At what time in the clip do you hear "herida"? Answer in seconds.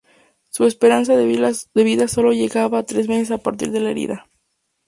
3.91-4.27